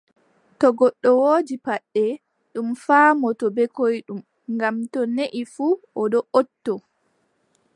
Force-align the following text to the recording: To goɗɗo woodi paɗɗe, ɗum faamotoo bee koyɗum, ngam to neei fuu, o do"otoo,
To 0.59 0.67
goɗɗo 0.77 1.09
woodi 1.21 1.55
paɗɗe, 1.65 2.03
ɗum 2.51 2.67
faamotoo 2.85 3.53
bee 3.55 3.71
koyɗum, 3.75 4.19
ngam 4.55 4.75
to 4.91 4.99
neei 5.15 5.41
fuu, 5.53 5.73
o 5.99 6.01
do"otoo, 6.11 6.79